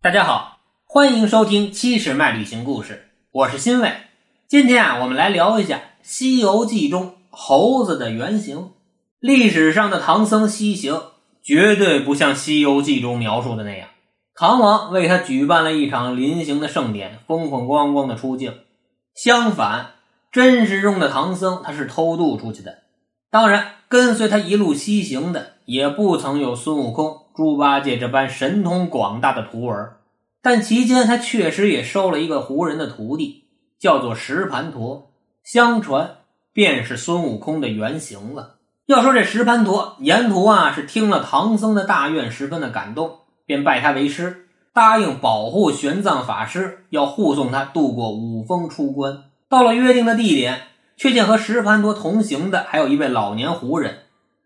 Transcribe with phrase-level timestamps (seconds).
[0.00, 3.94] 大家好，欢迎收听七十迈旅行故事，我是欣慰。
[4.46, 8.70] 今天啊，我们来聊一下《西游记》中猴子的原型。
[9.18, 11.02] 历史上的唐僧西行，
[11.42, 13.88] 绝对不像《西游记》中描述的那样，
[14.36, 18.54] 唐王为他举办了一场临行的盛典，风风光光的出境。
[19.16, 19.94] 相反，
[20.30, 22.84] 真实中的唐僧他是偷渡出去的。
[23.32, 27.22] 当然，跟随他一路西行的，也不曾有孙悟空。
[27.38, 29.98] 猪八戒这般神通广大的徒儿，
[30.42, 33.44] 但期间他确实也收了一个胡人的徒弟，
[33.78, 35.12] 叫做石盘陀。
[35.44, 36.16] 相传
[36.52, 38.56] 便是孙悟空的原型了。
[38.86, 49.22] 要说这石盘陀，沿途啊是听了唐僧的大愿，十分的感动，便拜他为师，答应保护玄奘法师，要护送他渡过五峰出关。
[49.48, 50.62] 到了约定的地点，
[50.96, 53.98] 却见和石盘陀同行的还有一位老年胡人。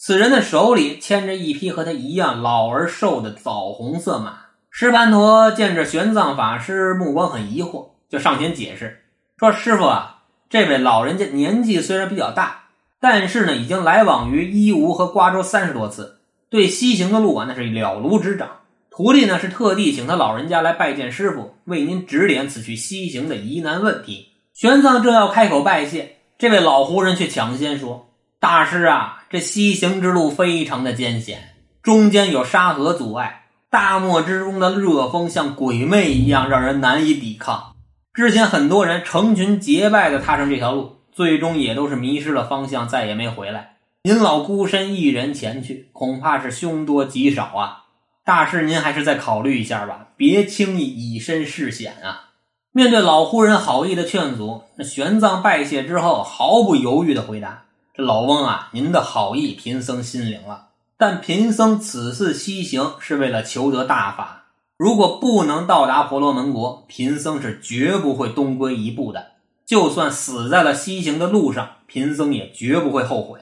[0.00, 4.42] 此人的手里牵着一匹和他一样老而瘦的枣红色马。
[4.70, 9.02] 石盘陀见着玄奘法师，目光很疑惑，就上前解释
[9.36, 12.66] 说：“师傅啊，这位老人家年纪虽然比较大，
[13.00, 18.48] 但是呢，已经来往于伊吾和瓜州三十多次，对西行的路啊，那是了如指掌。
[18.92, 28.04] 徒弟呢，是特地请他老人家来拜见师傅，为您指点此去西行的疑难问题。”玄奘正要开口拜谢，这位老胡人却抢先说。
[28.40, 37.74] 大师啊，这西行之路非常的艰险，中间有沙河阻碍，大漠之中的热风像鬼魅一样，让人难以抵抗。
[38.14, 43.78] 之前很多人成群结拜的踏上这条路，最终也都是迷失了方向，再也没回来。
[44.04, 47.86] 您老孤身一人前去，恐怕是凶多吉少啊！
[48.24, 52.30] 大师，您还是再考虑一下吧，别轻易以身试险啊！
[52.70, 57.64] 面对老胡人好意的劝阻，玄奘拜谢之后，毫不犹豫的回答。
[57.98, 60.68] 老翁啊，您的好意，贫僧心领了。
[60.96, 64.44] 但贫僧此次西行是为了求得大法，
[64.76, 69.32] 如果不能到达婆罗门国，贫僧是绝不会东归一步的。
[69.66, 73.40] 就算死在了西行的路上，贫僧也绝不会后悔。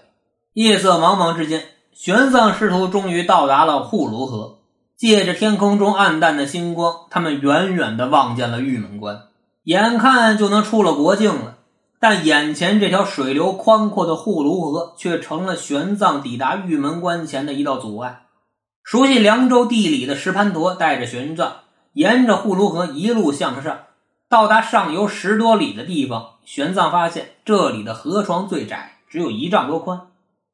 [0.54, 4.60] 夜色茫茫之间，玄奘师徒终于到达了护卢河。
[4.97, 9.25] 借着天空中暗淡的星光，他们远远地望见了玉门关，
[9.64, 11.58] 眼看就能出了国境了。
[11.98, 18.26] 但眼前这条水流宽阔的护卢河，却成了玄奘抵达玉门关前的一道阻碍。
[18.82, 21.50] 熟悉凉州地理的石盘陀带着玄奘，
[21.92, 23.78] 沿着护卢河一路向上，
[24.28, 30.08] 到达上游十多里的地方，玄奘发现这里的河床最窄，只有一丈多宽。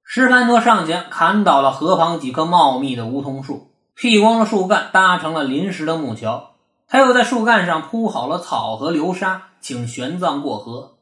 [0.04, 6.52] 石盘陀上前砍倒了河旁几棵茂密的梧桐树，劈光了树干，搭成了临时的木桥。
[6.88, 10.96] 他又在树干上铺好了草和流沙，请玄奘过河。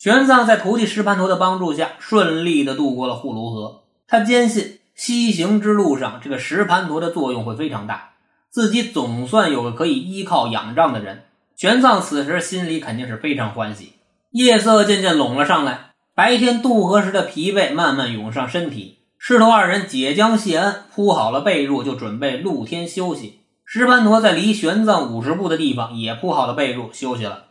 [0.00, 3.82] 玄奘在徒弟石盘陀的帮助下，顺利的渡过了护卢河。
[4.08, 8.12] 他坚信西行之路上，这个石盘陀的作用会非常大，
[8.48, 11.24] 自己总算有个可以依靠仰仗的人。
[11.54, 13.92] 玄奘此时心里肯定是非常欢喜。
[14.30, 19.00] 夜色渐渐拢了上来，白天渡河时的疲惫慢慢涌上身体。
[19.18, 23.40] 师徒二人解将谢恩，铺好了被褥，就准备露天休息。
[23.66, 27.48] 石盘陀在离玄奘五十步的地方也铺好了被褥休息了。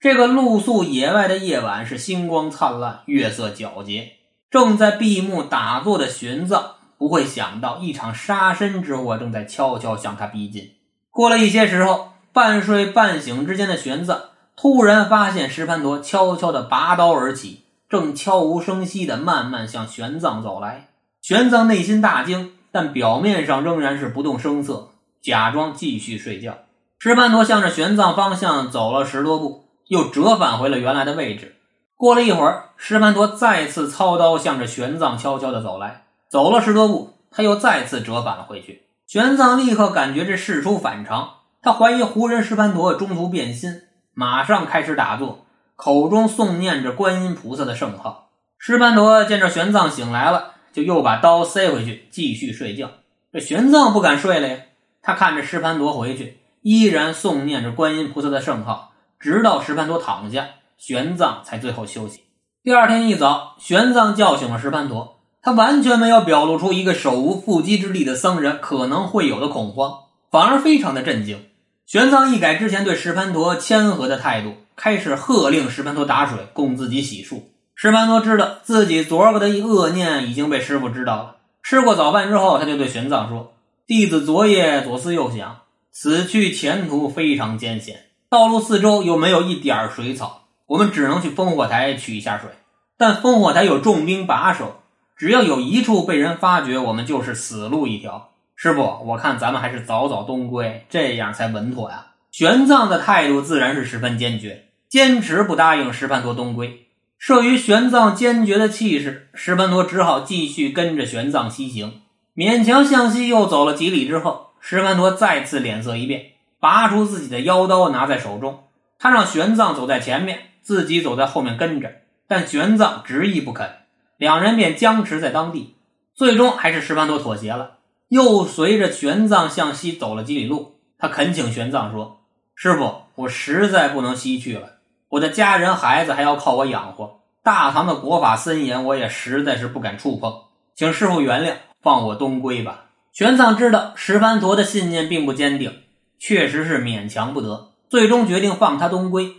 [0.00, 4.12] 这个露宿野外的夜晚是星光灿烂，月色皎洁。
[4.50, 6.62] 正在闭目打坐的玄奘
[6.96, 10.70] 不会想到，一场杀身之祸正在悄悄向他逼近。
[11.10, 14.20] 过了一些时候，半睡半醒之间的玄奘
[14.56, 20.88] 突然发现石盘陀悄悄地拔刀而起，正悄无声息地慢慢向玄奘走来。
[21.20, 26.56] 玄奘内心大惊，但表面上仍然是不动声色，假装继续睡觉。
[26.98, 29.66] 石盘陀向着玄奘方向走了十多步。
[29.90, 31.56] 又折返回了原来的位置。
[31.96, 36.04] 过了一会儿，石盘陀再次操刀向着玄奘悄悄地走来。
[36.28, 38.84] 走了十多步，他又再次折返了回去。
[39.08, 41.30] 玄奘立刻感觉这事出反常，
[41.60, 43.82] 他怀疑胡人石盘陀中途变心，
[44.14, 48.30] 马上开始打坐，口中诵念着观音菩萨的圣号。
[48.58, 52.90] 石盘陀见着玄奘醒来了，就又把刀塞回去，继续睡觉。
[53.32, 54.56] 这玄奘不敢睡了呀，
[55.02, 58.89] 他看着石盘陀回去，依然诵念着观音菩萨的圣号。
[59.20, 62.22] 直到石盘陀躺下，玄奘才最后休息。
[62.62, 69.92] 第二天一早，玄奘叫醒了石盘陀，他完全没有表露出一个手无缚鸡之力的僧人可能会有的恐慌，
[70.30, 71.44] 反而非常的震惊。
[71.84, 77.42] 玄奘一改之前对石盘陀谦和的态度，开始喝令石盘陀打水供自己洗漱。
[77.74, 81.36] 石盘陀知道自己昨儿个的恶念已经被师傅知道了。
[81.62, 83.52] 吃过早饭之后，他就对玄奘说
[83.86, 92.48] ：“弟子昨夜左思右想，此去前途非常艰险。”道路四周又没有一点水草，我们只能去烽火台取一下水。
[92.96, 94.82] 但烽火台有重兵把守，
[95.16, 98.30] 只要有一处被人发觉，我们就是死路一条。
[98.54, 102.06] 师傅，我看咱们还是早早东归，这样才稳妥呀。
[102.30, 106.86] 玄奘的态度自然是十分坚决，坚持不答应石盘陀东归。
[107.20, 112.02] 慑于玄奘坚决的气势，石盘陀只好继续跟着玄奘西行。
[112.36, 116.26] 勉强向西又走了几里之后，石盘陀再次脸色一变，
[116.60, 118.64] 拔出自己的腰刀拿在手中。
[118.98, 121.90] 他让玄奘走在前面，自己走在后面跟着。
[122.28, 123.68] 但玄奘执意不肯，
[124.16, 125.74] 两人便僵持在当地。
[126.14, 127.78] 最终还是石盘陀妥协了，
[128.08, 130.76] 又随着玄奘向西走了几里路。
[130.98, 132.20] 他恳请玄奘说。
[132.54, 134.72] 师傅，我实在不能西去了，
[135.08, 137.20] 我的家人孩子还要靠我养活。
[137.42, 140.42] 大唐的国法森严，我也实在是不敢触碰，
[140.74, 142.84] 请师傅原谅，放我东归吧。
[143.12, 145.74] 玄奘知道石盘陀的信念并不坚定，
[146.20, 149.32] 确实是勉强不得，最终决定放他东归。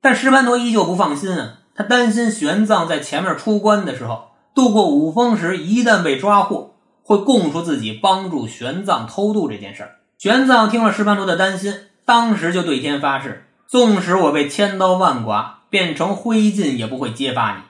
[0.00, 9.96] 但石盘陀依旧不放心啊，他担心玄奘在前面出关的时候，渡过五峰时，一旦被抓获，会供出自己帮助玄奘偷渡这件事儿。
[10.16, 11.74] 玄奘听了石盘陀的担心。
[12.04, 17.62] 当时就对天发誓，纵使我被千刀万剐，变成灰烬，也不会揭发你。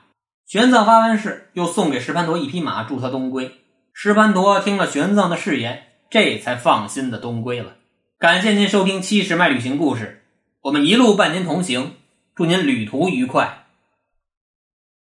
[0.46, 3.50] 玄奘发完誓，又送给石盘陀一匹马，助他东归。
[3.92, 7.72] 石盘陀听了玄奘的誓言，这才放心的东归了。
[8.20, 10.22] 感谢您收听《七十迈旅行故事》，
[10.62, 11.92] 我们一路伴您同行，
[12.34, 13.57] 祝您旅途愉快。